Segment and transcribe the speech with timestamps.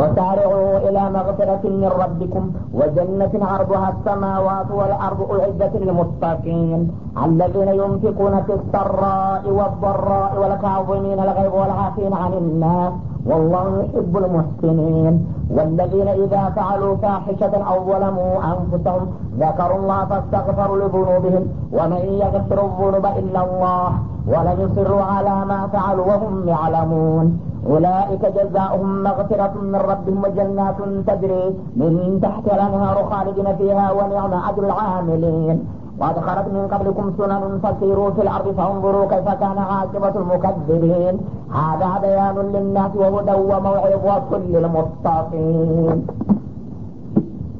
[0.00, 2.44] وسارعوا إلى مغفرة من ربكم
[2.74, 6.80] وجنة عرضها السماوات والأرض أعدت للمتقين.
[7.26, 12.92] الذين ينفقون في السراء والضراء والكاظمين الغيظ والعافين عن الناس.
[13.26, 15.14] والله يحب المحسنين.
[15.56, 19.02] والذين إذا فعلوا فاحشة أو ظلموا أنفسهم
[19.38, 21.44] ذكروا الله فاستغفروا لذنوبهم.
[21.76, 23.90] ومن يغفر الذنوب إلا الله
[24.32, 27.26] ولم يصروا على ما فعلوا وهم يعلمون.
[27.68, 31.44] أولئك جزاؤهم مغفرة من ربهم وجنات تجري
[31.76, 35.56] من تحت الأنهار خالدين فيها ونعم أجر العاملين.
[36.00, 41.14] وقد خلت من قبلكم سنن فسيروا في الأرض فانظروا كيف كان عاقبة المكذبين.
[41.58, 46.06] هذا بيان للناس وهدى وموعظة للمتقين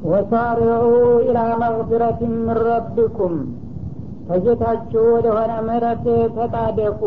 [0.05, 3.33] وسارعوا إلى مغفرة من ربكم.
[4.29, 6.05] فجتهجوا ወደሆነ ምሕረት
[6.37, 7.03] ተጣደቁ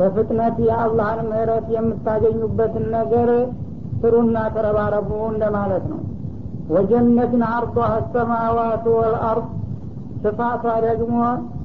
[0.00, 3.30] በፍጥነት የአላህን ምህረት የምታገኙበትን ነገር
[4.00, 6.00] ስሩና ተረባረቡ እንደማለት ነው።
[6.74, 9.48] ወጀነትን አርض አሰማዋቱ ወልአርድ
[10.22, 11.16] ስፋቷ ደግሞ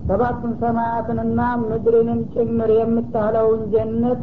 [0.09, 4.19] ሰባቱን ሰማያትንና ምድርንም ጭምር የምታህለውን ጀነት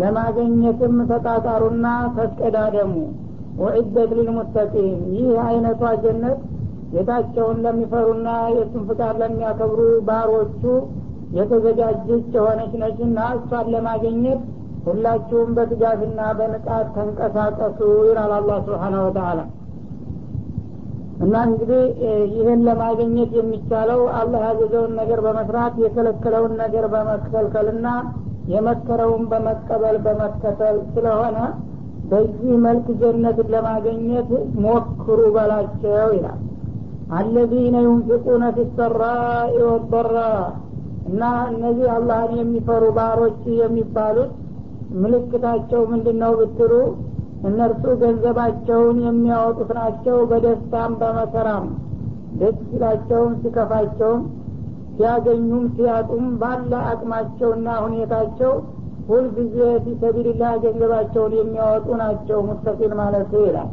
[0.00, 2.94] ለማገኘትም ተጣጣሩና ተስቀዳደሙ።
[3.62, 6.38] ወዒደት ልልሙተቂን ይህ አይነቷ ጀነት
[6.92, 9.78] ጌታቸውን ለሚፈሩና የእሱን ፍቃድ ለሚያከብሩ
[10.08, 10.62] ባሮቹ
[11.32, 14.40] የተዘጋጀች የሆነች ነችና እሷን ለማግኘት
[14.86, 19.40] ሁላችሁም በትጋትና በንቃት ተንቀሳቀሱ ይላል አላህ ስብሓነ ወተአላ
[21.24, 21.82] እና እንግዲህ
[22.32, 27.88] ይህን ለማግኘት የሚቻለው አላህ ያዘዘውን ነገር በመስራት የከለከለውን ነገር በመከልከልና
[28.52, 31.36] የመከረውን በመቀበል በመከተል ስለሆነ
[32.10, 34.30] በዚህ መልክ ጀነትን ለማግኘት
[34.64, 36.40] ሞክሩ በላቸው ይላል።
[37.18, 40.16] አለዚነ ዩንፊቁነ ፊሰራኢ ወበራ
[41.12, 44.30] እና እነዚህ አላህን የሚፈሩ ባሮች የሚባሉት
[45.02, 46.72] ምልክታቸው ምንድን ነው ብትሉ
[47.48, 51.66] እነርሱ ገንዘባቸውን የሚያወጡት ናቸው በደስታም በመከራም።
[52.40, 54.22] ደስ ሲላቸውም ሲከፋቸውም
[54.94, 58.52] ሲያገኙም ሲያጡም ባለ አቅማቸውና ሁኔታቸው
[59.08, 63.70] ሁልጊዜ ፊሰቢልላ ገንዘባቸውን የሚያወጡ ናቸው ሙተቂን ማለት ይላል።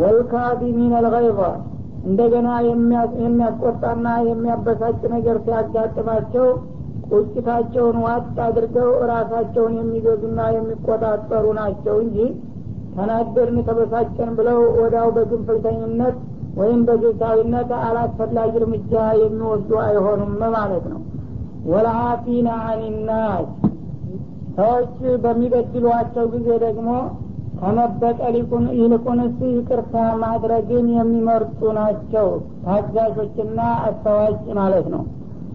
[0.00, 1.38] ወልካዲሚን አልገይظ
[2.04, 2.48] እንደገና
[3.18, 6.46] የሚያስቆጣና የሚያበሳጭ ነገር ሲያጋጥማቸው
[7.10, 12.18] ቁጭታቸውን ዋጥ አድርገው እራሳቸውን የሚገዙና የሚቆጣጠሩ ናቸው እንጂ
[12.94, 16.16] ተናደርን ተበሳጨን ብለው ወዳው በግንፍልተኝነት
[16.56, 21.00] ወይም በጌታዊነት አላስፈላጊ እርምጃ የሚወስዱ አይሆኑም ማለት ነው።
[21.70, 23.48] ወልአፊና አኒናስ
[24.56, 24.94] ሰዎች
[25.24, 26.88] በሚበድሏቸው ጊዜ ደግሞ
[27.62, 28.34] ከመበቀል
[28.78, 32.28] ይልቁንስ ይቅርታ ማድረግን የሚመርጡ ናቸው።
[32.64, 35.02] ታጋሾችና አስተዋጭ ማለት ነው።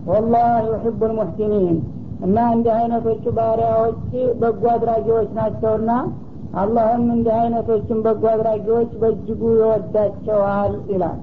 [0.10, 1.78] ወላህ ዩሕቡ ልሙሕሲኒን
[2.26, 4.04] እና እንዲህ አይነቶቹ ባሪያዎች
[4.42, 5.92] በጎ አድራጊዎች ናቸውና
[6.56, 11.18] አላህም እንዲህ አይነቶችን በጎ አድራጊዎች በእጅጉ ይወዳቸዋል ይላል።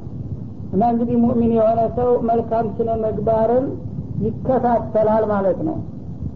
[0.72, 3.66] እና እንግዲህ ሙእሚን የሆነ ሰው መልካም ስነ ምግባርን
[4.26, 5.78] ይከታተላል ማለት ነው።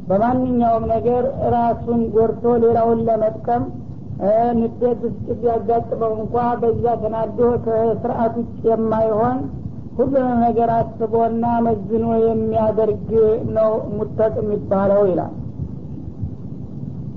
[0.09, 1.23] በማንኛውም ነገር
[1.55, 3.63] ራሱን ጎርቶ ሌላውን ለመጥቀም
[4.59, 9.39] ንዴት ውስጥ ቢያጋጥመው እንኳ በዛ ተናዶ ከስርአት ውጭ የማይሆን
[9.99, 13.11] ሁሉንም ነገር አስቦና መዝኖ የሚያደርግ
[13.57, 15.35] ነው ሙተቅ የሚባለው ይላል።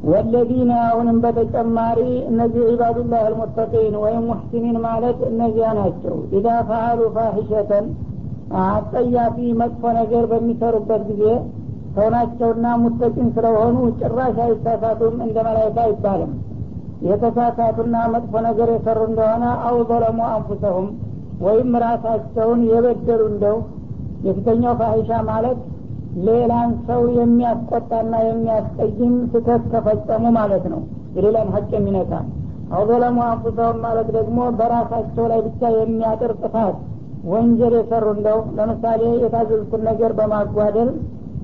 [0.10, 2.00] ወለዚነ አሁንም በተጨማሪ
[2.30, 7.88] እነዚህ ዒባዱላህ አልሙተቂን ወይም ሙሕሲኒን ማለት እነዚያ ናቸው። ኢዛ ፈአሉ ፋሒሸተን
[8.66, 11.24] አጸያፊ መጥፎ ነገር በሚሰሩበት ጊዜ
[11.96, 16.32] ሰው ናቸውና ሙተቂን ስለሆኑ ጭራሽ አይሳሳቱም እንደ መላይካ አይባልም
[17.08, 20.88] የተሳሳቱና መጥፎ ነገር የሰሩ እንደሆነ አው ዘለሙ አንፉሰሁም
[21.46, 23.58] ወይም ራሳቸውን የበደሉ እንደው።
[24.26, 25.60] የፊተኛው ፋሂሻ ማለት
[26.28, 30.82] ሌላን ሰው የሚያስቆጣና የሚያስቀይም ስህተት ከፈጸሙ ማለት ነው።
[31.16, 32.12] የሌላን ሀቅ የሚነካ
[32.72, 32.84] አው
[33.26, 36.76] አንፉሰሁም ማለት ደግሞ በራሳቸው ላይ ብቻ የሚያጥር ጥፋት
[37.30, 40.90] ወንጀል የሰሩ እንደው። ለምሳሌ የታዘዙትን ነገር በማጓደል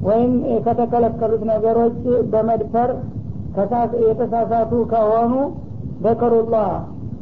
[0.05, 0.31] ወይም
[0.65, 1.97] ከተከለከሉት ነገሮች
[2.31, 2.89] በመድፈር
[4.05, 5.33] የተሳሳቱ ከሆኑ
[6.05, 6.69] ዘከሩላህ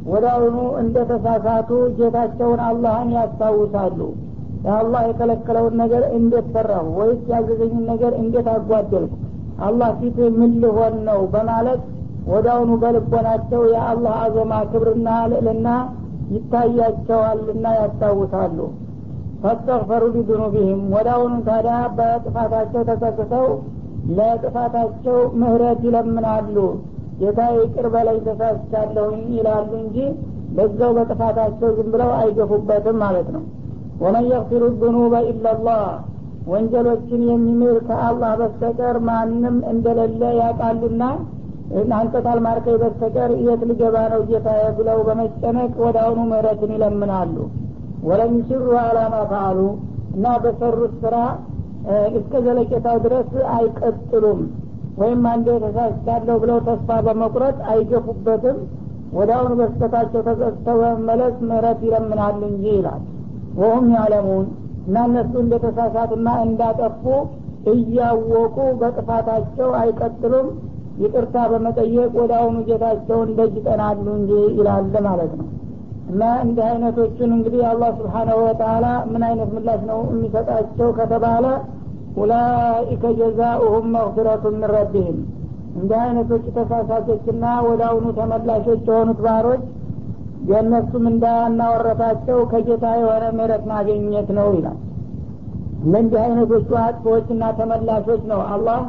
[0.06, 1.68] ወዳውኑ እንደ ተሳሳቱ
[1.98, 3.98] ጌታቸውን አላህን ያስታውሳሉ።
[4.74, 9.12] አላህ የከለከለውን ነገር እንዴት ሰራሁ ወይስ ያዘዘኝን ነገር እንዴት አጓደልኩ?
[9.66, 11.82] አላህ ፊት ምን ልሆን ነው በማለት
[12.28, 15.68] ወዳውኑ በልቦናቸው የአላህ አዞማ ክብርና ልዕልና
[16.34, 18.58] ይታያቸዋልና ያስታውሳሉ።
[19.42, 23.46] ፈስተግፈሩ ሊዙኑቢህም ወዳውኑ ታዲያ በጥፋታቸው ተጸጽተው
[24.10, 26.56] ለጥፋታቸው ምህረት ይለምናሉ።
[27.20, 29.98] ጌታ ይቅር በላይ ተሳስቻለሁኝ ይላሉ እንጂ
[30.56, 33.44] በዛው በጥፋታቸው ዝም ብለው አይገፉበትም ማለት ነው።
[34.00, 35.82] ወመን የግፊሩ ዙኑበ ኢላላህ
[36.48, 41.04] ወንጀሎችን የሚምር ከአላህ በስተቀር ማንም እንደሌለ ያውቃሉና
[41.96, 44.48] አንተ ታልማርከኝ በስተቀር የት ልገባ ነው ጌታ
[44.78, 47.36] ብለው በመጨነቅ ወደ አሁኑ ምህረትን ይለምናሉ።
[48.08, 48.34] ወለም
[48.82, 49.58] አላማ ፈአሉ
[50.14, 51.14] እና በሰሩት ስራ
[52.14, 54.40] እስከ ዘለቄታው ድረስ አይቀጥሉም።
[54.98, 58.58] ወይም አንዴ ተሳስቻለሁ ብለው ተስፋ በመቁረጥ አይገፉበትም።
[59.14, 63.02] ወደ አሁኑ በስተታቸው ተጸጽተው በመመለስ ምህረት ይለምናሉ እንጂ ይላል።
[63.58, 64.46] ወሁም ያለሙን
[64.86, 67.04] እና እነሱ እንደተሳሳቱና እንዳጠፉ
[67.72, 70.48] እያወቁ በጥፋታቸው አይቀጥሉም።
[70.98, 75.46] ይቅርታ በመጠየቅ ወደ አሁኑ ጌታቸውን ደጅ ጠናሉ እንጂ ይላል ማለት ነው።
[76.10, 81.44] እና እንዲህ አይነቶቹን እንግዲህ አላህ ስብሓናሁ ወተላ ምን አይነት ምላሽ ነው የሚሰጣቸው ከተባለ
[82.16, 85.18] ኡላኢከ ጀዛኡሁም መግፊረቱ ምን ረቢህም።
[85.76, 89.62] እንዲህ አይነቶቹ ተሳሳቾችና ወደ አሁኑ ተመላሾች የሆኑት ባሮች
[90.50, 94.78] የእነሱም እንዳናወረታቸው ከጌታ የሆነ ምህረት ማግኘት ነው ይላል።
[95.84, 98.80] ለእንዲህ አይነቶቹ አጥፎችና ተመላሾች ነው አላህ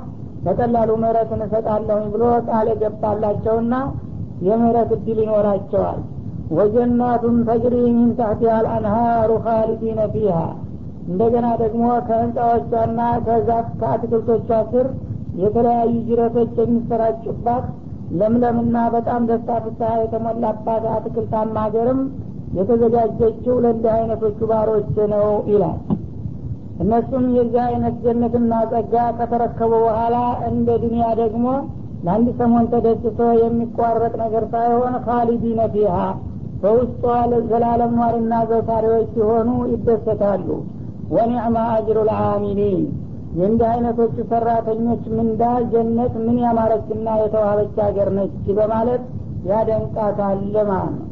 [0.46, 3.76] በቀላሉ ምህረትን እሰጣለሁኝ ብሎ ቃል የገባላቸውና
[4.48, 6.02] የምህረት እድል ይኖራቸዋል።
[6.52, 10.38] ወጀናቱን ተጅሪ ሚን ታህቲሃ አልአንሃሩ ካሊዲነ ፊሃ
[11.08, 14.40] እንደገና ደግሞ ከህንፃዎቿና ከዛፍ ከአትክልቶቿ
[14.72, 14.88] ስር
[15.42, 17.66] የተለያዩ ጅረቶች የሚሰራጩባት
[18.20, 22.02] ለምለምና በጣም ደስታ ፍስሀ የተሞላባት አትክልታማ ሀገርም
[22.58, 25.80] የተዘጋጀችው ለእንዲህ አይነቶቹ ባሮች ነው ይላል።
[26.82, 30.16] እነሱም የዚህ አይነት ጀነትና ጸጋ ከተረከቡ በኋላ
[30.50, 31.46] እንደ ዱኒያ ደግሞ
[32.06, 35.96] ለአንድ ሰሞን ተደስቶ የሚቋረጥ ነገር ሳይሆን ካሊዲነ ፊሃ
[36.62, 40.48] በውስጧ ለዘላለም ኗሪና ዘውታሪዎች ሲሆኑ ይደሰታሉ
[41.14, 42.84] ወኒዕማ አጅሩ ልአሚሊን
[43.38, 45.42] የእንዲህ አይነቶቹ ሰራተኞች ምንዳ
[45.72, 49.04] ጀነት ምን ያማረችና የተዋበች ሀገር ነች በማለት
[49.50, 51.04] ያደንቃታል ማለት ነው?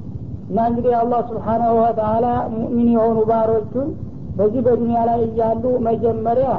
[0.50, 3.90] እና እንግዲህ አላህ ስብሓናሁ ወተላ ሙእሚን የሆኑ ባሮቹን
[4.38, 6.50] በዚህ በዱኒያ ላይ እያሉ መጀመሪያ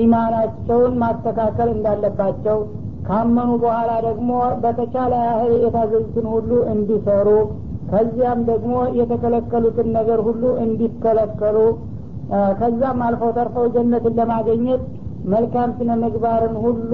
[0.00, 2.58] ኢማናቸውን ማስተካከል እንዳለባቸው
[3.08, 4.30] ካመኑ በኋላ ደግሞ
[4.62, 7.28] በተቻለ ያህል የታዘዙትን ሁሉ እንዲሰሩ
[7.90, 11.58] ከዚያም ደግሞ የተከለከሉትን ነገር ሁሉ እንዲከለከሉ
[12.58, 14.82] ከዛም አልፈው ተርፈው ጀነትን ለማገኘት
[15.32, 16.92] መልካም ስነ ምግባርን ሁሉ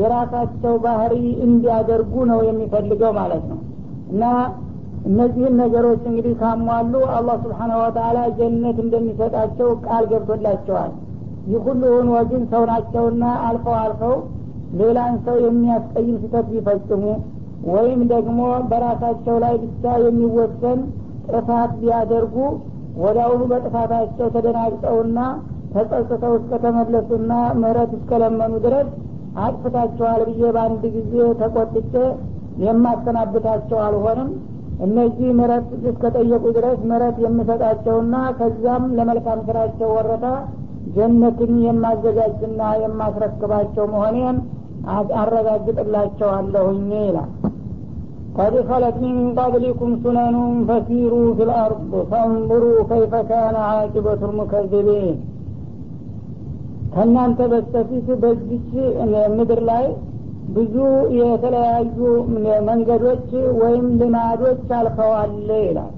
[0.00, 1.14] የራሳቸው ባህሪ
[1.46, 3.58] እንዲያደርጉ ነው የሚፈልገው ማለት ነው።
[4.12, 4.22] እና
[5.08, 10.92] እነዚህን ነገሮች እንግዲህ ካሟሉ አላህ ስብሓናሁ ወተላ ጀነት እንደሚሰጣቸው ቃል ገብቶላቸዋል።
[11.46, 14.14] ይህ ሁሉ ሆኖ ግን ሰው ናቸውና አልፈው አልፈው
[14.80, 17.02] ሌላን ሰው የሚያስቀይም ስህተት ቢፈጽሙ
[17.68, 18.38] ወይም ደግሞ
[18.70, 20.80] በራሳቸው ላይ ብቻ የሚወሰን
[21.28, 22.36] ጥፋት ቢያደርጉ
[23.20, 25.18] አሁኑ በጥፋታቸው ተደናግጠውና
[25.74, 27.30] ተጸጽተው እስከተመለሱና
[27.60, 28.88] ምህረት እስከለመኑ ድረስ
[29.44, 31.94] አጥፍታቸዋል ብዬ በአንድ ጊዜ ተቆጥቼ
[32.64, 34.28] የማሰናብታቸው አልሆንም።
[34.84, 40.26] እነዚህ ምረት እስከጠየቁ ድረስ ምረት የምሰጣቸውና ከዛም ለመልካም ስራቸው ወረታ
[40.96, 44.38] ጀነትን የማዘጋጅና የማስረክባቸው መሆኔን
[45.20, 47.30] አረጋግጥላቸዋለሁኝ ይላል
[48.38, 50.36] قد خلت من قبلكم سنن
[50.68, 55.16] فسيروا في الأرض فانظروا كيف كان عاقبة المكذبين.
[56.94, 58.68] ከእናንተ በስተፊት በዚች
[59.36, 59.84] ምድር ላይ
[60.56, 60.74] ብዙ
[61.20, 61.98] የተለያዩ
[62.68, 63.28] መንገዶች
[63.60, 65.32] ወይም ልማዶች አልፈዋል
[65.62, 65.92] ይላል።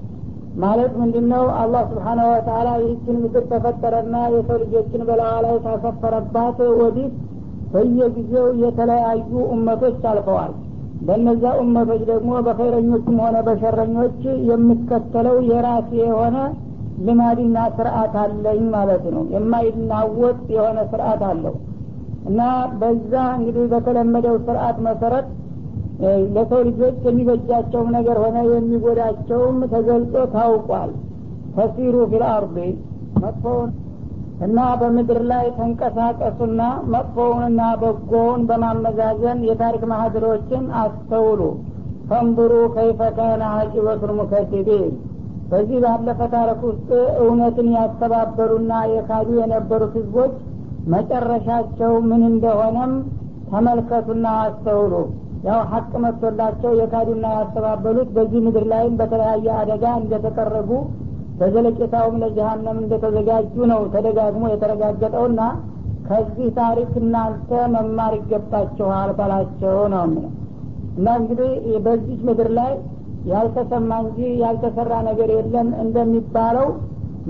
[0.63, 7.09] ማለት ምንድ ነው አላህ ስብሓነ ወተላ ይህችን ምድር ተፈጠረና የሰው ልጆችን በላዋ ላይ ካሰፈረባት ወዲህ
[7.73, 10.53] በየጊዜው የተለያዩ እመቶች አልፈዋል።
[11.05, 16.37] በእነዛ ኡመቶች ደግሞ በኸይረኞችም ሆነ በሸረኞች የምከተለው የራሴ የሆነ
[16.99, 21.55] ልማድና ስርአት አለኝ ማለት ነው። የማይናወጥ የሆነ ስርአት አለው።
[22.27, 22.41] እና
[22.79, 25.27] በዛ እንግዲህ በተለመደው ስርአት መሰረት
[26.33, 30.91] ለሰው ልጆች የሚበጃቸውም ነገር ሆነ የሚጎዳቸውም ተገልጾ ታውቋል።
[31.55, 32.55] فسيروا في الأرض
[33.21, 33.69] መጥፎውን
[34.45, 36.61] እና በምድር ላይ ተንቀሳቀሱና
[36.93, 41.41] መጥፎውንና በጎውን በማመዛዘን የታሪክ ማህድሮችን አስተውሉ።
[42.09, 44.85] ፈንብሩ ከይፈ ካነ አቂበቱል ሙከሲቢን
[45.49, 46.89] በዚህ ባለፈ ታሪክ ውስጥ
[47.21, 50.33] እውነትን ያስተባበሉና የካዱ የነበሩት ህዝቦች
[50.93, 52.93] መጨረሻቸው ምን እንደሆነም
[53.49, 54.93] ተመልከቱና አስተውሉ።
[55.47, 60.69] ያው ሀቅ መጥቶላቸው የካዱና ያስተባበሉት በዚህ ምድር ላይም በተለያየ አደጋ እንደተቀረቡ
[61.39, 65.41] በዘለቄታውም ለጀሀነም እንደተዘጋጁ ነው ተደጋግሞ የተረጋገጠውና
[66.07, 70.33] ከዚህ ታሪክ እናንተ መማር ይገባችኋል ባላቸው ነው የሚለው።
[70.97, 71.51] እና እንግዲህ
[71.85, 72.71] በዚህ ምድር ላይ
[73.31, 76.67] ያልተሰማ እንጂ ያልተሰራ ነገር የለም እንደሚባለው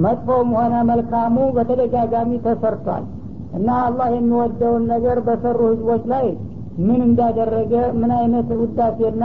[0.04, 3.06] መጥፎም ሆነ መልካሙ በተደጋጋሚ ተሰርቷል።
[3.58, 6.26] እና አላህ የሚወደውን ነገር በሰሩ ህዝቦች ላይ
[6.88, 9.24] ምን እንዳደረገ ምን አይነት ውዳሴና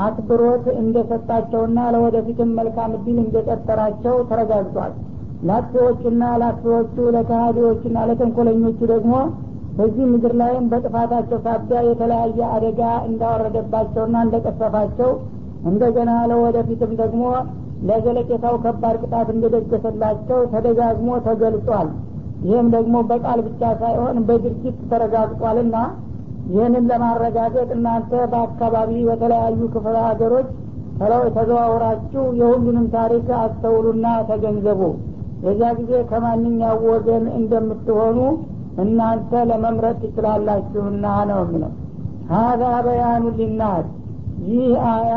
[0.00, 4.92] አክብሮት እንደሰጣቸውና ለወደፊትም መልካም እድል እንደቀጠራቸው ተረጋግጧል።
[5.42, 9.14] ለአጥፊዎቹና ለአጥፊዎቹ ለካሃዲዎቹና ለተንኮለኞቹ ደግሞ
[9.76, 15.10] በዚህ ምድር ላይም በጥፋታቸው ሳቢያ የተለያየ አደጋ እንዳወረደባቸውና እንደቀሰፋቸው
[15.64, 17.22] እንደገና ለወደፊትም ደግሞ
[17.82, 21.88] ለዘለቄታው ከባድ ቅጣት እንደደገሰላቸው ተደጋግሞ ተገልጿል።
[22.44, 25.76] ይህም ደግሞ በቃል ብቻ ሳይሆን በድርጊት ተረጋግጧልና
[26.52, 30.48] ይህንን ለማረጋገጥ እናንተ በአካባቢ በተለያዩ ክፍለ ሀገሮች
[31.36, 34.80] ተዘዋውራችሁ የሁሉንም ታሪክ አስተውሉና ተገንዘቡ።
[35.44, 38.18] የዚያ ጊዜ ከማንኛው ወገን እንደምትሆኑ
[38.82, 41.72] እናንተ ለመምረጥ ትችላላችሁና ነው የሚለው
[42.30, 43.88] ሀዛ በያኑ ሊናስ።
[44.50, 45.14] ይህ አያ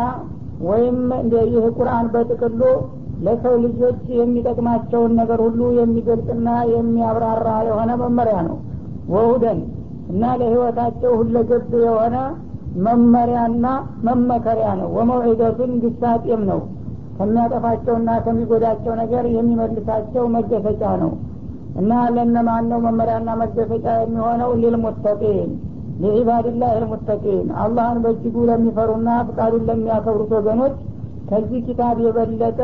[0.66, 0.98] ወይም
[1.46, 2.62] ይህ ቁርአን በጥቅሉ
[3.26, 8.58] ለሰው ልጆች የሚጠቅማቸውን ነገር ሁሉ የሚገልጽና የሚያብራራ የሆነ መመሪያ ነው።
[9.10, 9.60] ወሁደን
[10.16, 12.18] እና ለህይወታቸው ሁለገብ የሆነ
[12.86, 13.66] መመሪያና
[14.08, 16.60] መመከሪያ ነው። ወመውዒደቱን ግሳጤም ነው።
[17.18, 21.12] ከሚያጠፋቸውና ከሚጎዳቸው ነገር የሚመልሳቸው መገሰጫ ነው።
[21.82, 24.52] እና ለነማን ነው መመሪያና መገሰጫ የሚሆነው?
[24.62, 25.50] ሊልሙተቂን
[26.02, 30.76] ሊዒባድላህ ልሙተቂን። አላህን በእጅጉ ለሚፈሩና ፍቃዱን ለሚያከብሩት ወገኖች
[31.30, 32.60] ከዚህ ኪታብ የበለጠ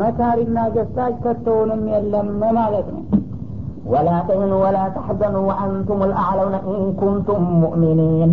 [0.00, 3.02] መካሪና ገሳጭ ከቶውንም የለም ማለት ነው
[3.86, 8.30] ولا تهنوا ولا تحزنوا وأنتم الأعلون إن كنتم مؤمنين.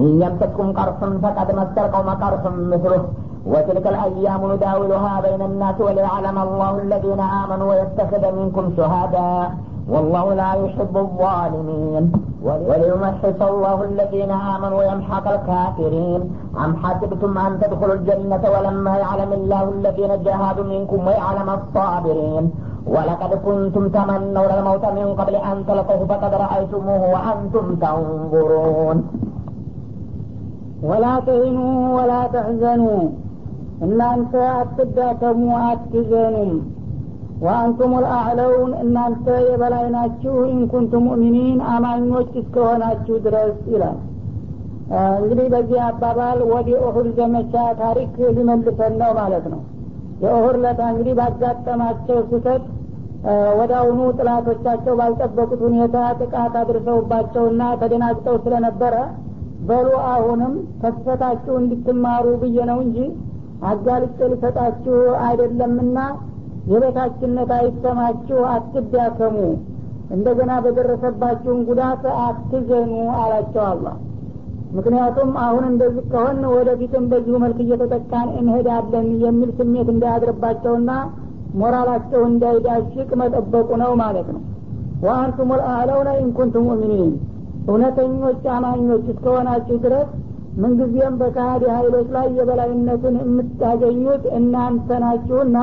[0.00, 3.04] إن يمسككم قرص فقد مس القوم قرص مثله.
[3.46, 9.50] وتلك الأيام نداولها بين الناس وليعلم الله الذين آمنوا ويتخذ منكم شهداء.
[9.88, 12.12] والله لا يحب الظالمين.
[12.42, 16.20] وليمحص الله الذين آمنوا ويمحق الكافرين.
[16.64, 22.44] أم حسبتم أن تدخلوا الجنة ولما يعلم الله الذين جاهدوا منكم ويعلم الصابرين.
[22.87, 28.97] ولقد كنتم تمنون الموت من قبل أن تلقوه فقد رأيتموه وأنتم تنظرون
[30.81, 31.57] ወላ ተሂኑ
[31.95, 32.83] ወላ ተሕዘኑ
[33.85, 36.51] እናንተ አትዳከሙ አትዘኑም
[37.43, 43.97] ወአንቱም ልአዕለውን እናንተ የበላይ ናችሁ ኢንኩንቱም ሙእሚኒን አማኞች እስከሆናችሁ ድረስ ይላል
[45.19, 49.61] እንግዲህ በዚህ አባባል ወደ ኡሁድ ዘመቻ ታሪክ ሊመልሰን ነው ማለት ነው
[50.24, 52.64] የኡሁድ ለታ እንግዲህ ባጋጠማቸው ስህተት
[53.74, 58.94] አሁኑ ጥላቶቻቸው ባልጠበቁት ሁኔታ ጥቃት አድርሰውባቸውና ተደናግጠው ስለነበረ
[59.68, 62.98] በሉ አሁንም ከስህተታችሁ እንድትማሩ ብዬ ነው እንጂ
[63.68, 65.98] አጋልጬ ልሰጣችሁ አይደለምና
[66.70, 69.36] የበታችነት አይሰማችሁ አትዳከሙ።
[70.14, 73.94] እንደገና በደረሰባችሁን ጉዳት አትዘኑ አላቸው አላህ
[74.74, 80.90] ምክንያቱም አሁን እንደዚህ ከሆን ወደፊትም በዚሁ መልክ እየተጠቃን እንሄዳለን የሚል ስሜት እንዳያድርባቸውና
[81.54, 84.42] ሞራላቸው እንዳይዳሽቅ መጠበቁ ነው ማለት ነው።
[85.04, 87.12] ወአንቱም ልአለውነ ኢንኩንቱም ሙእሚኒን።
[87.68, 90.08] እውነተኞች አማኞች እስከሆናችሁ ድረስ
[90.56, 95.56] ምንጊዜም በካሃዲ ሀይሎች ላይ የበላይነትን የምታገኙት እናንተ ናችሁና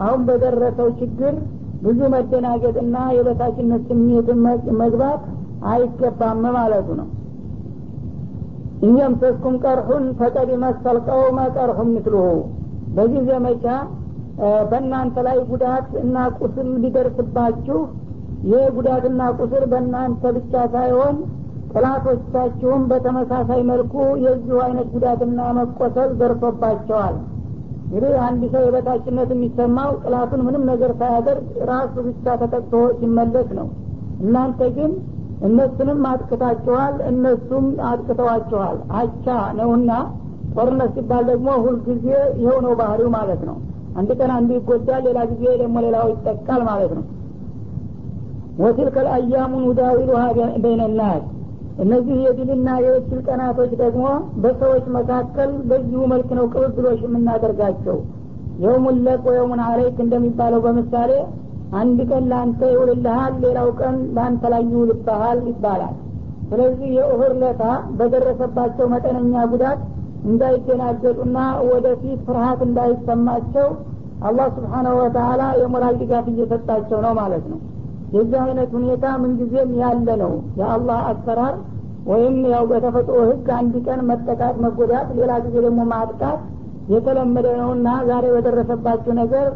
[0.00, 1.34] አሁን በደረሰው ችግር
[1.82, 4.38] ብዙ መደናገጥና የበታችነት ስሜትን
[4.80, 5.22] መግባት
[5.70, 7.08] አይገባም ማለቱ ነው
[8.80, 11.38] እየምሰስኩም ቀርሑን ፈቀድ መሰል ቀውመ
[11.90, 12.24] ምስልሁ
[12.96, 13.64] በዚህ ዘመቻ
[14.70, 17.78] በእናንተ ላይ ጉዳት እና ቁስል ሊደርስባችሁ
[18.50, 21.16] ይህ ጉዳትና ቁስል በእናንተ ብቻ ሳይሆን
[21.72, 23.94] ጥላቶቻችሁም በተመሳሳይ መልኩ
[24.24, 27.16] የዚሁ አይነት ጉዳትና መቆሰል ደርሶባቸዋል።
[27.84, 33.68] እንግዲህ አንድ ሰው የበታችነት የሚሰማው ጥላቱን ምንም ነገር ሳያደርግ ራሱ ብቻ ተጠቅቶ ሲመለስ ነው።
[34.22, 34.92] እናንተ ግን
[35.46, 39.26] እነሱንም አጥቅታችኋል እነሱም አጥቅተዋችኋል አቻ
[39.58, 39.90] ነውና
[40.54, 42.06] ጦርነት ሲባል ደግሞ ሁልጊዜ
[42.40, 43.56] ይኸው ነው ባህሪው ማለት ነው።
[43.98, 47.04] አንድ ቀን አንዱ ይጎዳል ሌላ ጊዜ ደግሞ ሌላው ይጠቃል ማለት ነው።
[48.60, 50.22] ወትልከ ልአያሙ ኑዳዊሉሃ
[50.62, 51.22] በይነናስ
[51.82, 54.06] እነዚህ የድልና የእድል ቀናቶች ደግሞ
[54.42, 57.96] በሰዎች መካከል በዚሁ መልክ ነው ቅብብሎች የምናደርጋቸው።
[58.62, 61.12] የውሙን ለቅ ወየውሙን አለይክ እንደሚባለው በምሳሌ
[61.78, 65.96] አንድ ቀን ለአንተ ይውልልሃል ሌላው ቀን ለአንተ ላይ ይውልብሃል ይባላል።
[66.50, 67.62] ስለዚህ የኡሁር ለታ
[67.98, 69.80] በደረሰባቸው መጠነኛ ጉዳት
[70.30, 71.36] እንዳይደናገጡና
[71.68, 73.68] ወደፊት ፍርሀት እንዳይሰማቸው
[74.28, 77.60] አላህ ስብሓናሁ ወተላ የሞራል ድጋፍ እየሰጣቸው ነው ማለት ነው።
[78.14, 81.54] የዚህ አይነት ሁኔታ ምንጊዜም ያለ ነው። የአላህ አሰራር
[82.06, 86.40] ወይም ያው በተፈጥሮ ህግ አንድ ቀን መጠቃት መጎዳት ሌላ ጊዜ ደግሞ ማጥቃት
[86.92, 89.48] የተለመደ ነውና ዛሬ በደረሰባችሁ ነገር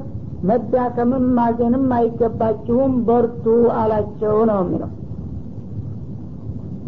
[0.48, 3.44] መዳከምም ማዘንም አይገባችሁም በርቱ
[3.78, 4.90] አላቸው ነው የሚለው።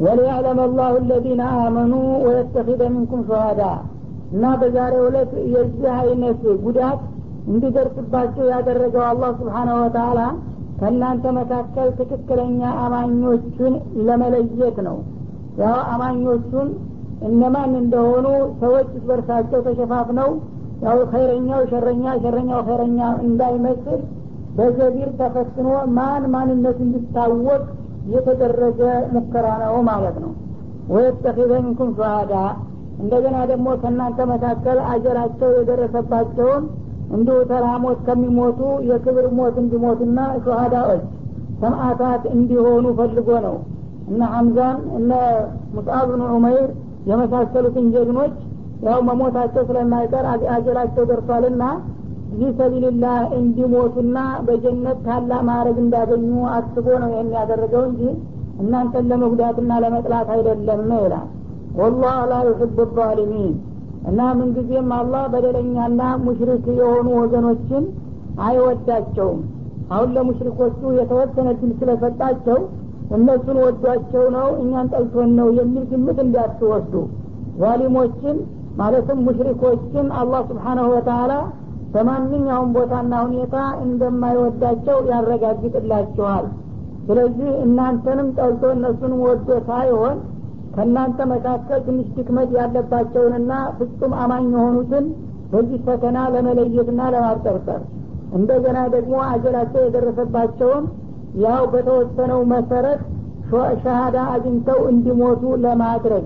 [0.04, 1.92] ወሊያዕለም አላሁ አለዚነ አመኑ
[2.24, 3.62] ወየተኪደ ሚንኩም ሸሃዳ
[4.32, 7.00] እና በዛሬ ዕለት የዚህ አይነት ጉዳት
[7.48, 10.20] እንዲደርስባቸው ያደረገው አላህ ስብሓናሁ ወተላ
[10.80, 13.74] ከእናንተ መካከል ትክክለኛ አማኞቹን
[14.08, 14.96] ለመለየት ነው።
[15.60, 16.68] ያው አማኞቹን
[17.28, 18.26] እነማን እንደሆኑ
[18.60, 20.30] ሰዎች በርሳቸው ተሸፋፍነው
[20.84, 24.00] ያው ኸይረኛው ሸረኛ ሸረኛው ኸይረኛ እንዳይመስል
[24.56, 27.62] በገቢር ተፈትኖ ማን ማንነቱ እንዲታወቅ
[28.12, 28.80] የተደረገ
[29.14, 30.32] ሙከራ ነው ማለት ነው።
[30.94, 32.34] ወየተኪዘ ሚንኩም ሸሃዳ
[33.00, 36.62] እንደገና ደግሞ ከእናንተ መካከል አጀራቸው የደረሰባቸውን
[37.16, 41.02] እንዲሁ ተራሞት ከሚሞቱ የክብር ሞት እንዲሞቱና ሸሃዳዎች
[41.60, 43.56] ሰማዕታት እንዲሆኑ ፈልጎ ነው።
[44.08, 45.12] እነ ሐምዛን እነ
[45.76, 46.66] ሙስአብ ብን ዑመይር
[47.10, 48.34] የመሳሰሉትን ጀግኖች
[48.84, 51.64] ያው መሞታቸው ስለማይቀር አጀላቸው ደርሷልና
[52.30, 54.16] ፊ ሰቢልላህ እንዲሞቱና
[54.46, 58.02] በጀነት ታላቅ ማዕረግ እንዳገኙ አስቦ ነው ይህን ያደረገው እንጂ
[58.62, 61.26] እናንተን ለመጉዳትና ለመጥላት አይደለም ይላል።
[61.78, 63.54] ወላህ ላ ዩሕብ ዛሊሚን.
[64.08, 67.84] እና ምንጊዜም አላህ በደለኛና ሙሽሪክ የሆኑ ወገኖችን
[68.46, 69.40] አይወዳቸውም።
[69.90, 72.58] አሁን ለሙሽሪኮቹ የተወሰነ ድል ስለሰጣቸው
[73.16, 76.94] እነሱን ወዷቸው ነው እኛን ጠልቶን ነው የሚል ግምት እንዳትወስዱ
[77.60, 78.36] ዛሊሞችን
[78.78, 81.32] ማለትም ሙሽሪኮችን አላህ ስብሓናሁ ወተላ
[81.92, 86.46] በማንኛውም ቦታና ሁኔታ እንደማይወዳቸው ያረጋግጥላቸዋል።
[87.06, 90.16] ስለዚህ እናንተንም ጠልቶ እነሱንም ወዶ ሳይሆን
[90.74, 95.04] ከእናንተ መካከል ትንሽ ድክመት ያለባቸውንና ፍጹም አማኝ የሆኑትን
[95.52, 97.82] በዚህ ፈተና ለመለየትና ለማጠርጠር
[98.36, 100.84] እንደገና ደግሞ አጀላቸው የደረሰባቸውን
[101.44, 103.00] ያው በተወሰነው መሰረት
[103.82, 106.24] ሸሃዳ አግኝተው እንዲሞቱ ለማድረግ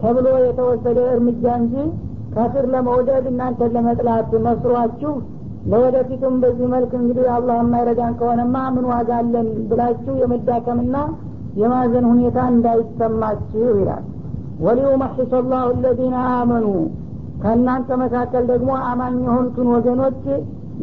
[0.00, 1.74] ተብሎ የተወሰደ እርምጃ እንጂ
[2.34, 5.12] ካፊር ለመውደድ እናንተን ለመጥላት መስሯችሁ
[5.70, 10.96] ለወደፊቱም በዚህ መልክ እንግዲህ አላህ የማይረዳን ከሆነማ ምን ዋጋ አለን ብላችሁ የመዳከምና
[11.60, 14.04] የማዘን ሁኔታ እንዳይሰማችሁ ይላል።
[14.64, 16.66] ወሊዩመሒሰ ላሁ አለዚነ አመኑ
[17.42, 20.20] ከእናንተ መካከል ደግሞ አማኝ የሆኑትን ወገኖች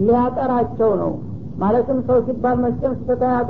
[0.02, 1.14] ሊያጠራቸው ነው።
[1.58, 3.50] ማለትም ሰው ሲባል መቼም ስህተት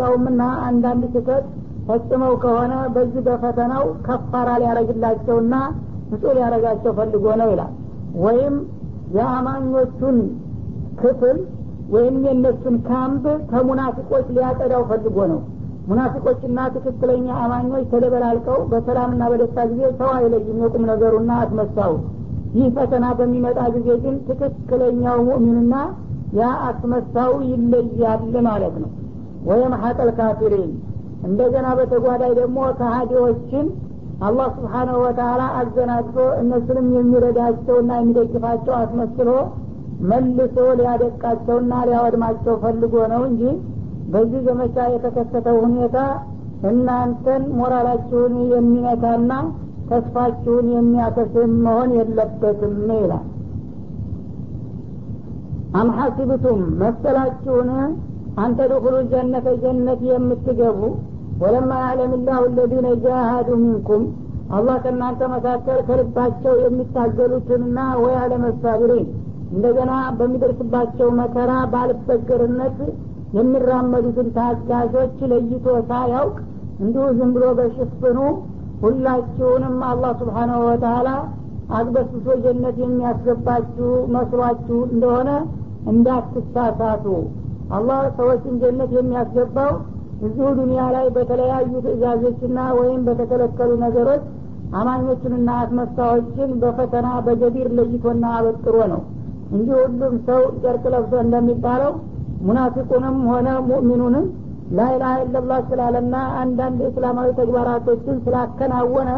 [0.67, 1.46] አንዳንድ ስህተት
[1.88, 5.56] ፈጽመው ከሆነ በዚህ በፈተናው ከፋራ ሊያረግላቸውና
[6.12, 7.74] ንጹህ ሊያረጋቸው ፈልጎ ነው ይላል።
[8.24, 8.56] ወይም
[9.18, 10.18] የአማኞቹን
[11.02, 11.38] ክፍል
[11.94, 15.42] ወይም የእነሱን ካምብ ከሙናፊቆች ሊያጠዳው ፈልጎ ነው።
[15.88, 21.94] ሙናፊቆችና ትክክለኛ አማኞች ተደበላልቀው በሰላምና በደስታ ጊዜ ሰው አይለይም የቁም ነገሩና አስመሳው።
[22.56, 25.75] ይህ ፈተና በሚመጣ ጊዜ ግን ትክክለኛው ሙእሚንና
[26.40, 28.92] ያ አስመሳው ይለያል ማለት ነው።
[29.50, 30.72] ወይም ሀጠል ካፊሪን
[31.24, 33.68] እንደገና በተጓዳይ ደግሞ ከሀዲዎችን
[34.27, 39.29] አላህ ስብሓናሁ ወተላ አዘናግቶ እነሱንም የሚረዳቸውና የሚደግፋቸው አስመስሎ
[40.09, 43.42] መልሶ ሊያደቃቸውና ሊያወድማቸው ፈልጎ ነው እንጂ
[44.14, 45.98] በዚህ ዘመቻ የተከሰተው ሁኔታ
[46.70, 49.31] እናንተን ሞራላችሁን የሚነካና
[49.90, 53.25] ተስፋችሁን የሚያከስም መሆን የለበትም ይላል።
[55.79, 57.70] አም ሐሲብቱም መሰላችሁን?
[58.44, 60.79] አንተ ድኹሉ ጀነተ ጀነት የምትገቡ
[61.41, 64.03] ወለማ ያዕለም ላሁ አለዚነ ጃሃዱ ሚንኩም
[64.55, 69.05] አላህ ከእናንተ መካከል ከልባቸው የሚታገሉትንና ወይ አለመሳብሪን
[69.53, 72.77] እንደገና በሚደርስባቸው መከራ ባልበገርነት
[73.37, 76.35] የሚራመዱትን ታጋዦች ለይቶ ሳያውቅ
[76.79, 78.19] እንዲሁ ዝም ብሎ በሽፍኑ
[78.83, 81.09] ሁላችሁንም አላህ ስብሓናሁ ወተላ
[81.77, 85.29] አግበስብሶ ጀነት የሚያስገባችሁ መስሏችሁ እንደሆነ
[85.93, 87.05] እንዳትሳሳቱ።
[87.77, 89.72] አላህ ሰዎችን ጀነት የሚያስገባው
[90.24, 94.24] እዚሁ ዱኒያ ላይ በተለያዩ ትእዛዞችና ወይም በተከለከሉ ነገሮች
[94.79, 99.01] አማኞችንና አስመሳዎችን በፈተና በገቢር ለይቶና አበጥሮ ነው።
[99.53, 101.92] እንጂ ሁሉም ሰው ጨርቅ ለብሶ እንደሚባለው
[102.48, 104.25] ሙናፊቁንም ሆነ ሙእሚኑንም
[104.77, 109.09] ላይላሀ ኢለላህ ስላለና አንዳንድ እስላማዊ ተግባራቶችን ስላከናወነ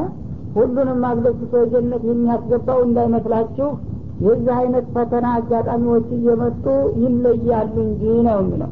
[0.55, 3.69] ሁሉንም አግበስብሶ ጀነት የሚያስገባው እንዳይመስላችሁ
[4.25, 6.65] የዚህ አይነት ፈተና አጋጣሚዎች እየመጡ
[7.01, 8.71] ይለያሉ እንጂ ነው የሚለው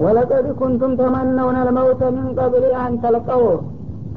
[0.00, 3.44] ወለቀድ ኩንቱም ተመነውነ ለመውተ ምን ቀብል አን ተልቀው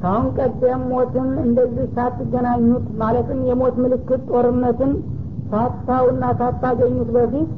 [0.00, 4.92] ካሁን ቀደም ሞትን እንደዚህ ሳትገናኙት ማለትም የሞት ምልክት ጦርነትን
[5.50, 7.50] ሳታውና ሳታገኙት በፊት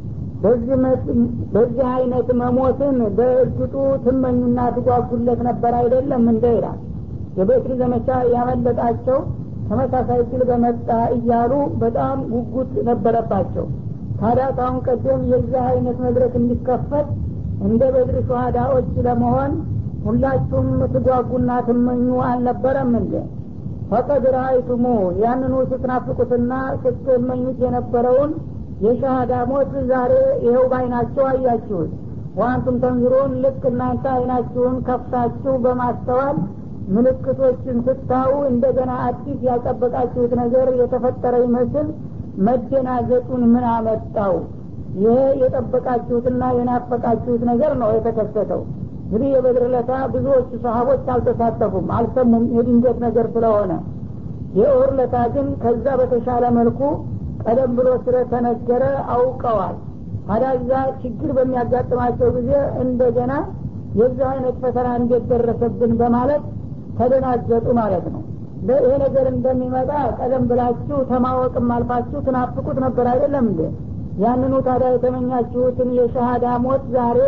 [1.54, 6.78] በዚህ አይነት መሞትን በእርግጡ ትመኙና ትጓጉለት ነበር አይደለም እንደ ይላል።
[7.38, 9.18] የበትር ዘመቻ ያመለጣቸው
[9.68, 11.52] ተመሳሳይ ድል በመጣ እያሉ
[11.82, 13.66] በጣም ጉጉት ነበረባቸው።
[14.20, 17.08] ታዲያ ካሁን ቀደም የዚህ አይነት መድረክ እንዲከፈት
[17.66, 19.52] እንደ በድር ሸሃዳዎች ለመሆን
[20.04, 23.14] ሁላችሁም ትጓጉና ትመኙ አልነበረም እንዴ?
[23.90, 24.84] ፈቀድ ረአይቱሙ
[25.22, 28.32] ያንኑ ስትናፍቁትና ስትመኙት የነበረውን
[28.84, 30.12] የሻሃዳ ሞት ዛሬ
[30.44, 31.90] ይኸው ባይናቸው አያችሁት።
[32.38, 36.36] ዋንቱም ተንዝሩን ልክ እናንተ አይናችሁን ከፍታችሁ በማስተዋል
[36.94, 41.88] ምልክቶችን ስታዩ እንደገና አዲስ ያልጠበቃችሁት ነገር የተፈጠረ ይመስል
[42.46, 44.34] መደናገጡን ምን አመጣው
[44.98, 48.60] ይሄ የጠበቃችሁትና የናፈቃችሁት ነገር ነው የተከሰተው።
[49.04, 53.72] እንግዲህ የበድር ለታ ብዙዎቹ ሰሀቦች አልተሳተፉም አልሰሙም የድንገት ነገር ስለሆነ።
[54.58, 56.80] የኦር ለታ ግን ከዛ በተሻለ መልኩ
[57.44, 58.84] ቀደም ብሎ ስለተነገረ
[59.14, 59.76] አውቀዋል።
[60.54, 60.70] እዛ
[61.02, 62.50] ችግር በሚያጋጥማቸው ጊዜ
[62.82, 63.32] እንደገና
[63.98, 66.42] የዚህ አይነት ፈተና እንዴት ደረሰብን በማለት
[66.98, 68.22] ተደናገጡ ማለት ነው።
[68.68, 73.60] ይሄ ነገር እንደሚመጣ ቀደም ብላችሁ ተማወቅም አልፋችሁ ትናፍቁት ነበር አይደለም እንዴ
[74.23, 77.19] ያንኑ ታዲያ የተመኛችሁትን የሸሃዳ ሞት ዛሬ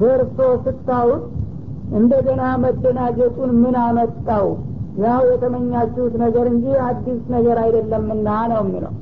[0.00, 1.24] ደርሶ ስታዩት
[1.98, 4.46] እንደገና መደናገጡን ምን አመጣው
[5.04, 8.94] ያው የተመኛችሁት ነገር እንጂ አዲስ ነገር አይደለምና ነው የሚለው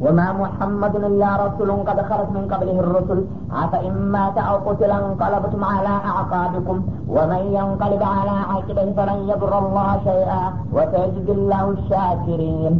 [0.00, 3.18] وما محمد إلا رسول قد خلت من قبله الرسل
[3.54, 6.76] أفإن مات أو قتل انقلبتم على أعقابكم
[7.08, 10.42] ومن ينقلب على عقبه فلن يضر الله شيئا
[10.76, 12.74] وسيجزي الله الشاكرين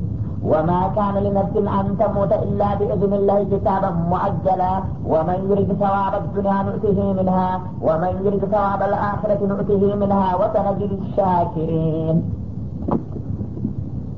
[0.51, 4.75] وما كان لنفس أن تموت إلا بإذن الله كتابا مؤجلا
[5.13, 7.51] ومن يرد ثواب الدنيا نؤته منها
[7.87, 12.17] ومن يرد ثواب الآخرة نؤته منها وسنجزي الشاكرين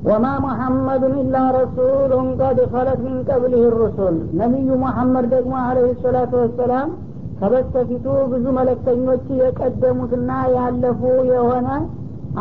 [0.09, 6.87] وما محمد إلا رسول قد خلت من قبله الرسل نبي محمد ደግሞ عليه الصلاة والسلام
[7.39, 11.67] ከበስተፊቱ ብዙ መለክተኞች የቀደሙትና ያለፉ የሆነ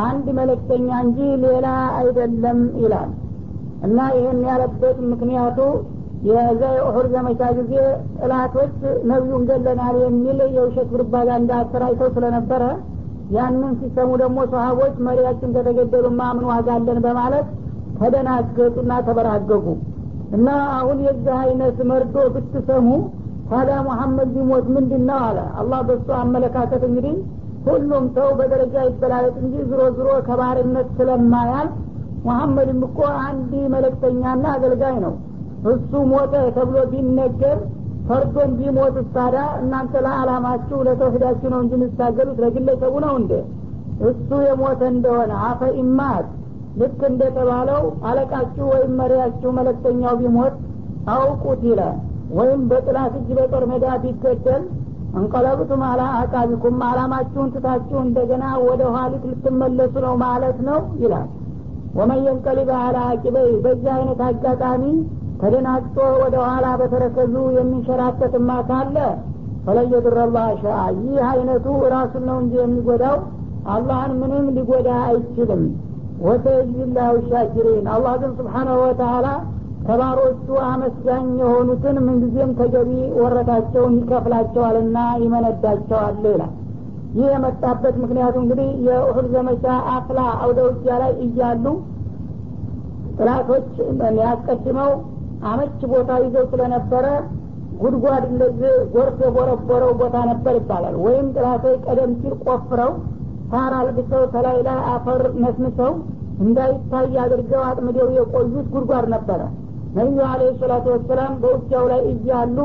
[0.08, 1.66] አንድ መለክተኛ እንጂ ሌላ
[2.00, 3.10] አይደለም ይላል
[3.85, 5.59] እና ይህን ያለበት ምክንያቱ
[6.27, 7.73] የዛ የኡሑድ ዘመቻ ጊዜ
[8.19, 8.71] ጥላቶች
[9.09, 12.63] ነቢዩን ገለናል የሚል የውሸት ፕሮፓጋንዳ አሰራጭተው ስለነበረ
[13.35, 17.47] ያንን ሲሰሙ ደግሞ ሰሀቦች መሪያችን ከተገደሉ ማምን ዋጋ አለን በማለት
[17.99, 19.65] ተደናገጡና ተበራገጉ።
[20.37, 22.87] እና አሁን የዚህ አይነት መርዶ ብትሰሙ
[23.51, 27.15] ታዲያ ሙሐመድ ቢሞት ምንድን ነው አለ። አላህ በሱ አመለካከት እንግዲህ
[27.67, 31.67] ሁሉም ሰው በደረጃ ይበላለጥ እንጂ ዝሮ ዝሮ ከባርነት ስለማያል
[32.25, 35.13] ሙሐመድም እኮ አንድ መለክተኛና አገልጋይ ነው።
[35.71, 37.57] እሱ ሞተ ተብሎ ቢነገር
[38.07, 43.31] ፈርዶን ቢሞት ታዲያ እናንተ ለአላማችሁ ለተውሂዳችሁ ነው እንጂ የምታገሉት ለግለሰቡ ነው እንዴ?
[44.09, 46.27] እሱ የሞተ እንደሆነ አፈ ኢማት።
[46.81, 50.55] ልክ እንደተባለው አለቃችሁ ወይም መሪያችሁ መለክተኛው ቢሞት
[51.13, 51.97] አውቁት ይላል።
[52.37, 54.63] ወይም በጥላት እጅ በጦር ሜዳ ቢገደል
[55.17, 61.27] እንቀለብቱም አላ አቃቢኩም አላማችሁን ትታችሁ እንደገና ወደ ኋሊት ልትመለሱ ነው ማለት ነው ይላል
[61.97, 64.83] ወመን የንቀሊበ አላ አቂበይ በዚህ አይነት አጋጣሚ
[65.41, 68.97] ተደናግጦ ወደ ኋላ በተረከዙ የሚንሸራተትማ ካለ
[69.65, 73.17] ፈለን የድረ ላህ ሸአ ይህ አይነቱ ራሱን ነው እንጂ የሚጎዳው
[73.73, 75.63] አላህን ምንም ሊጎዳ አይችልም።
[76.27, 79.25] ወሰይጅላሁ ሻኪሪን አላህ ግን ስብሓናሁ ወተላ
[79.87, 86.53] ተባሮቹ አመስጋኝ የሆኑትን ምንጊዜም ተገቢ ወረታቸውን ይከፍላቸዋልና ይመነዳቸዋል ይላል
[87.17, 91.65] ይህ የመጣበት ምክንያቱ እንግዲህ የኡሑድ ዘመቻ አፍላ አውደ ውጊያ ላይ እያሉ
[93.17, 93.69] ጥላቶች
[94.21, 94.91] ያስቀድመው
[95.47, 97.05] አመች ቦታ ይዘው ስለነበረ
[97.81, 102.91] ጉድጓድ እንደዚህ ጎርፍ የቦረቦረው ቦታ ነበር ይባላል። ወይም ጥላቶች ቀደም ሲል ቆፍረው
[103.51, 105.91] ሳር አልብሰው ተላይ ላይ አፈር ነስንሰው
[106.45, 109.41] እንዳይታይ አድርገው አጥምደው የቆዩት ጉድጓድ ነበረ።
[109.97, 112.57] ነቢዩ አለ ሰላቱ ወሰላም በውጊያው ላይ እያሉ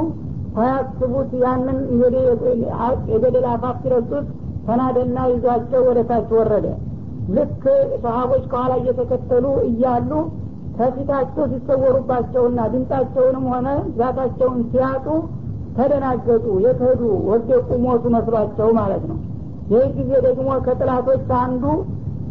[0.57, 1.79] ሳያስቡት ያንን
[3.13, 4.27] የገደል አፋፍ ሲረሱት
[4.67, 6.67] ተናደና ይዟቸው ወደ ታች ወረደ።
[7.37, 7.63] ልክ
[8.03, 10.11] ሰሀቦች ከኋላ እየተከተሉ እያሉ
[10.77, 13.67] ከፊታቸው ሲሰወሩባቸውና ድምጣቸውንም ሆነ
[13.99, 15.07] ዛታቸውን ሲያጡ
[15.77, 19.19] ተደናገጡ። የተሄዱ ወደቁ ሞቱ መስሏቸው ማለት ነው።
[19.73, 21.65] ይህ ጊዜ ደግሞ ከጥላቶች አንዱ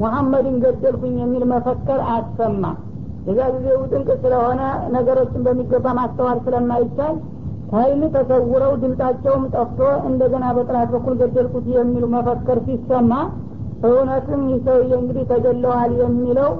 [0.01, 2.63] ሙሐመድን ገደልኩኝ የሚል መፈከር አሰማ።
[3.27, 4.61] የዛ ጊዜ ውጥንቅ ስለሆነ
[4.95, 7.15] ነገሮችን በሚገባ ማስተዋል ስለማይቻል
[7.71, 9.79] ኃይል ተሰውረው ድምጣቸውም ጠፍቶ
[10.09, 13.11] እንደገና በጥላት በኩል ገደልኩት የሚሉ መፈከር ሲሰማ
[13.89, 14.65] እውነትም ይህ
[14.97, 16.51] እንግዲህ ተገለዋል የሚለው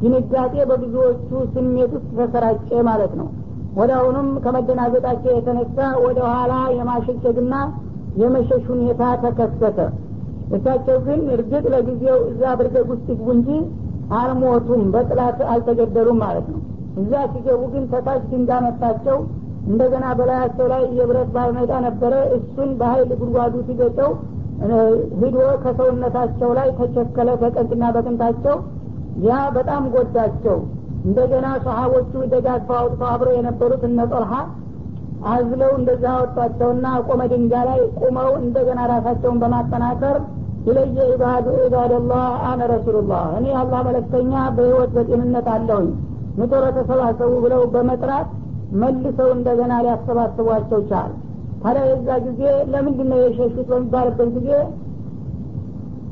[0.00, 3.28] ድንጋጤ በብዙዎቹ ስሜት ውስጥ ተሰራጨ ማለት ነው።
[3.78, 7.54] ወደ አሁኑም ከመደናገጣቸው የተነሳ ወደ ኋላ የማሸሸግና
[8.20, 9.78] የመሸሽ ሁኔታ ተከሰተ።
[10.56, 13.48] እሳቸው ግን እርግጥ ለጊዜው እዛ ብርገግ ውስጥ ይግቡ እንጂ
[14.18, 16.60] አልሞቱም በጥላት አልተገደሉም ማለት ነው።
[17.00, 19.16] እዛ ሲገቡ ግን ተታች ድንጋ መታቸው
[19.66, 24.10] እንደገና በላያቸው ላይ የብረት ባርኔጣ ነበረ። እሱን በሀይል ጉድጓዱ ሲገጨው
[25.20, 28.56] ሂዶ ከሰውነታቸው ላይ ተቸከለ በቀንትና በቅንታቸው
[29.26, 30.58] ያ በጣም ጎዳቸው።
[31.06, 33.98] እንደገና ሰሀቦቹ ደጋግፈው አውጥተው አብረው የነበሩት እነ
[35.26, 40.16] አዝለው እንደዛ አወጧቸውና ቆመ ድንጋ ላይ ቁመው እንደገና ራሳቸውን በማጠናከር
[40.66, 45.88] ይለየ ኢባዱ ኢባደላህ አነ ረሱሉላህ እኔ አላህ መለክተኛ በህይወት በጤንነት አለሁኝ
[46.38, 48.28] ምቶረ ተሰባሰቡ ብለው በመጥራት
[48.80, 51.12] መልሰው እንደገና ሊያሰባስቧቸው ቻል
[51.62, 52.40] ታዲያ የዛ ጊዜ
[52.72, 53.66] ለምንድን ነው የሸሹት?
[53.70, 54.48] በሚባልበት ጊዜ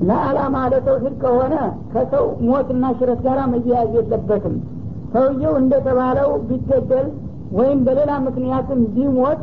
[0.09, 1.55] ለአላማ ለተውሂድ ከሆነ
[1.93, 4.57] ከሰው ሞትና ሽረት ጋር መያያዝ የለበትም።
[5.13, 7.09] ሰውየው እንደተባለው ቢገደል
[7.59, 9.43] ወይም በሌላ ምክንያትም ቢሞት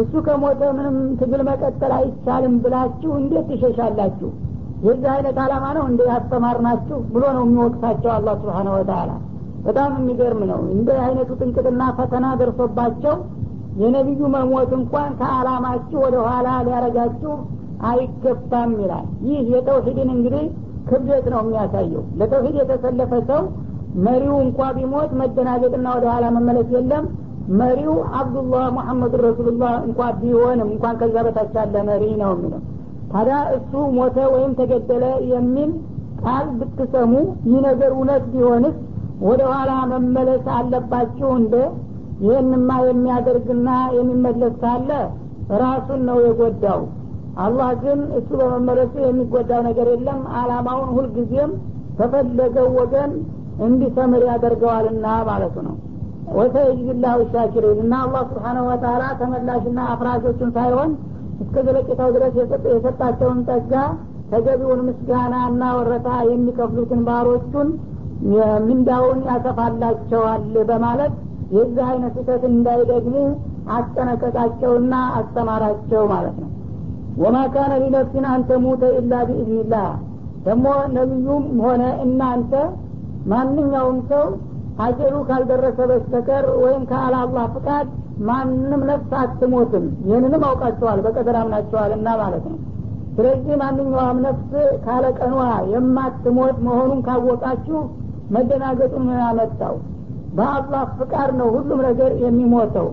[0.00, 4.30] እሱ ከሞተ ምንም ትግል መቀጠል አይቻልም ብላችሁ እንዴት ትሸሻላችሁ?
[4.86, 9.10] የዚህ አይነት አላማ ነው እንደ ያስተማርናችሁ ብሎ ነው የሚወቅሳቸው አላህ ስብሓነ ወተላ
[9.66, 13.16] በጣም የሚገርም ነው። እንደ አይነቱ ጥንቅጥና ፈተና ደርሶባቸው
[13.82, 17.34] የነቢዩ መሞት እንኳን ከአላማችሁ ወደ ኋላ ሊያረጋችሁ
[17.90, 20.44] አይገባም ይላል። ይህ የተውሂድን እንግዲህ
[20.88, 23.42] ክብደት ነው የሚያሳየው። ለተውሂድ የተሰለፈ ሰው
[24.04, 27.04] መሪው እንኳ ቢሞት መደናገጥና ወደ ኋላ መመለስ የለም።
[27.60, 32.60] መሪው አብዱላህ ሙሐመድ ረሱሉላህ እንኳ ቢሆንም እንኳን ከዛ በታች ያለ መሪ ነው የሚለው።
[33.12, 35.70] ታዲያ እሱ ሞተ ወይም ተገደለ የሚል
[36.22, 37.12] ቃል ብትሰሙ
[37.48, 38.76] ይህ ነገር እውነት ቢሆንስ
[39.24, 41.54] ወደ ኋላ መመለስ አለባችሁ እንደ
[42.24, 44.90] ይህንማ የሚያደርግና የሚመለስ ካለ
[45.62, 46.82] ራሱን ነው የጎዳው።
[47.44, 51.52] አላህ ግን እሱ በመመለሱ የሚጎዳው ነገር የለም። አላማውን ሁልጊዜም
[51.98, 53.12] በፈለገው ወገን
[53.66, 55.74] እንዲሰምር ያደርገዋልና ማለቱ ነው።
[56.36, 60.90] ወሰይጅላሁ ሻኪሪን እና አላህ ስብሓነሁ ወተላ ተመላሽና አፍራሾችን ሳይሆን
[61.42, 62.34] እስከ ዘለቄታው ድረስ
[62.68, 63.72] የሰጣቸውን ጸጋ
[64.32, 67.70] ተገቢውን ምስጋና እና ወረታ የሚከፍሉትን ባሮቹን
[68.66, 71.14] ምንዳውን ያሰፋላቸዋል በማለት
[71.54, 73.16] የዚህ አይነት ስህተት እንዳይደግሙ
[73.76, 76.50] አስጠነቀቃቸውና አስተማራቸው ማለት ነው።
[77.16, 79.88] ወማ ካነ ሊነፍሲን አንተ ሙተ ኢላ ቢኢዝኒላህ።
[80.46, 82.52] ደግሞ ነቢዩም ሆነ እናንተ
[83.32, 84.24] ማንኛውም ሰው
[84.78, 87.88] አጀሉ ካልደረሰ በስተቀር ወይም አላህ ፍቃድ
[88.28, 92.58] ማንም ነፍስ አትሞትም። ይህንንም አውቃቸዋል በቀደር አምናቸዋልና ማለት ነው።
[93.16, 94.52] ስለዚህ ማንኛውም ነፍስ
[94.84, 95.34] ካለ ቀኗ
[95.72, 97.80] የማትሞት መሆኑን ካወቃችሁ
[98.34, 99.74] መደናገጡን ምን ያመጣው።
[100.36, 102.86] በአላህ ፍቃድ ነው ሁሉም ነገር የሚሞተው።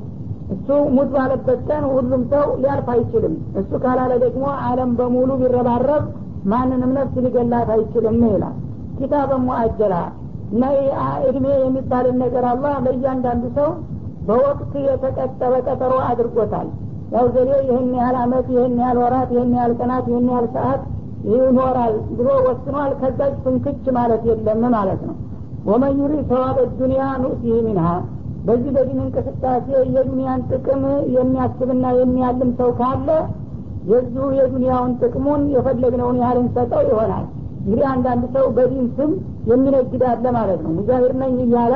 [0.54, 6.06] እሱ ሙት ባለበት ቀን ሁሉም ሰው ሊያልፍ አይችልም። እሱ ካላለ ደግሞ አለም በሙሉ ቢረባረብ
[6.46, 8.56] ማንንም ነፍስ ሊገላት አይችልም ይላል።
[8.98, 9.96] ኪታበ ሙአጀላ።
[10.54, 10.64] እና
[11.30, 13.70] እድሜ የሚባልን ነገር አላህ ለእያንዳንዱ ሰው
[14.28, 16.68] በወቅት የተቀጠበ ቀጠሮ አድርጎታል።
[17.14, 20.82] ያው ዘዴ ይህን ያህል አመት ይህን ያህል ወራት ይህን ያህል ቀናት ይህን ያህል ሰዓት
[21.30, 25.16] ይኖራል ብሎ ወስኗል። ከዛች ፍንክች ማለት የለም ማለት ነው
[25.70, 27.88] ወመን ዩሪ ሰዋብ ዱኒያ ኑእቲህ ሚንሃ።
[28.46, 30.84] በዚህ በዲን እንቅስቃሴ የዱኒያን ጥቅም
[31.16, 33.10] የሚያስብና የሚያልም ሰው ካለ
[33.92, 37.26] የዚሁ የዱኒያውን ጥቅሙን የፈለግነውን ያህል እንሰጠው ይሆናል።
[37.62, 39.12] እንግዲህ አንዳንድ ሰው በዲን ስም
[39.50, 41.74] የሚነግዳለ ማለት ነው። ሙጃሂር ነኝ እያለ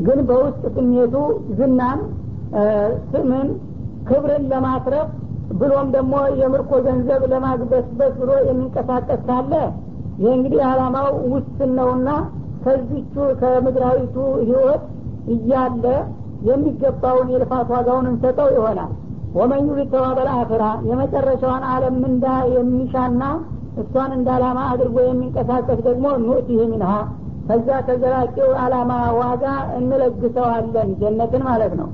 [0.00, 1.14] ግን በውስጥ ስሜቱ
[1.58, 2.00] ዝናን
[3.12, 3.48] ስምን
[4.08, 5.08] ክብርን ለማትረፍ
[5.60, 9.52] ብሎም ደግሞ የምርኮ ገንዘብ ለማግበስበስ ብሎ የሚንቀሳቀስ ካለ
[10.20, 12.08] ይህ እንግዲህ አላማው ውስን ነውና
[12.64, 14.82] ከዚቹ ከምድራዊቱ ህይወት
[15.34, 15.84] እያለ
[16.48, 18.92] የሚገባውን የልፋት ዋጋውን እንሰጠው ይሆናል።
[19.34, 23.22] ወመን ዩሪድ ተዋበል አክራ የመጨረሻዋን አለም ምንዳ የሚሻና
[23.82, 26.92] እሷን እንደ አላማ አድርጎ የሚንቀሳቀስ ደግሞ ኑእቲህ ሚንሃ።
[27.48, 29.44] ከዛ ከዘላቂው አላማ ዋጋ
[29.78, 31.88] እንለግሰዋለን ጀነትን ማለት ነው።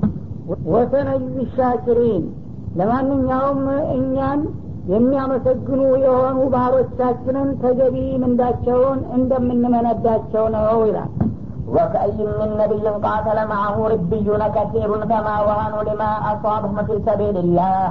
[0.71, 2.23] ወሰነጅዝ ሻኪሪን
[2.79, 3.61] ለማንኛውም
[3.95, 4.41] እኛን
[4.92, 11.12] የሚያመሰግኑ የሆኑ ባህሮቻችንን ተገቢ ምንዳቸውን እንደምንመነዳቸው ነው ይላል
[11.68, 17.86] وكأي من نبي قاتل معه ربيون كثير فما وهنوا لما أصابهم في سبيل الله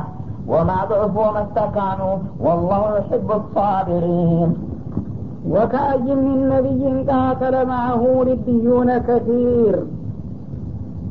[0.47, 4.49] وما ضعفوا وما استكانوا والله يحب الصابرين
[5.45, 9.75] وكأي من نبي قاتل معه ربيون كثير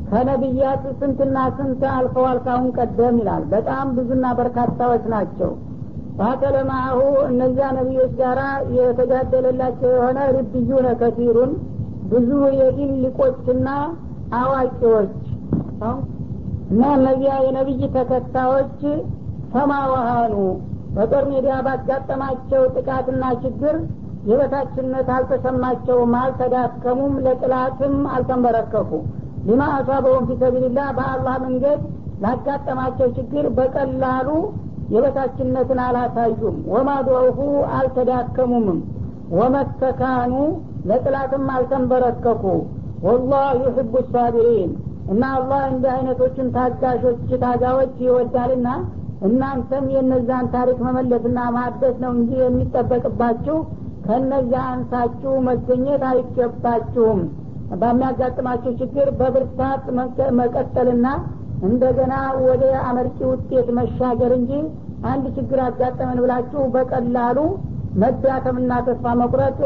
[0.09, 5.51] ከነቢያት ስንትና ስንት አልፈዋል ካሁን ቀደም ይላል በጣም ብዙና በርካታዎች ናቸው
[6.18, 6.56] ባተለ
[7.28, 8.38] እነዚያ ነቢዮች ጋር
[8.76, 11.52] የተጋደለላቸው የሆነ ርብዩነ ከቲሩን
[12.12, 13.68] ብዙ የዲን ሊቆችና
[14.38, 15.12] አዋቂዎች
[16.70, 18.80] እና እነዚያ የነቢይ ተከታዮች
[19.52, 20.34] ሰማዋሃኑ
[20.96, 23.76] በጦር ሜዳ ባጋጠማቸው ጥቃትና ችግር
[24.28, 28.90] የበታችነት አልተሰማቸውም አልተዳከሙም ለጥላትም አልተንበረከኩ።
[29.46, 31.82] ሊማ አሳበውን ፊሰቢልላህ በአላህ መንገድ
[32.24, 34.28] ላጋጠማቸው ችግር በቀላሉ
[34.94, 37.38] የበታችነትን አላሳዩም። ወማ ዶዑፉ
[37.76, 38.80] አልተዳከሙምም።
[39.36, 40.32] ወመስተካኑ
[40.88, 42.44] ለጥላትም አልተንበረከኩ።
[43.06, 44.70] ወላህ ዩሕቡ ሳቢሪን
[45.12, 48.68] እና አላህ እንዲህ አይነቶችን ታጋሾች ታጋዎች ይወዳልና
[49.26, 53.56] እናንተም የነዛን ታሪክ መመለስና ማደስ ነው እንጂ የሚጠበቅባችሁ
[54.06, 57.20] ከነዚያ አንሳችሁ መገኘት አይገባችሁም።
[57.80, 59.84] በሚያጋጥማቸው ችግር በብርታት
[60.40, 61.06] መቀጠልና
[61.68, 62.14] እንደገና
[62.46, 64.52] ወደ አመርቂ ውጤት መሻገር እንጂ
[65.10, 67.38] አንድ ችግር አጋጠመን ብላችሁ በቀላሉ
[68.02, 69.58] መዳከምና ተስፋ መቁረጥ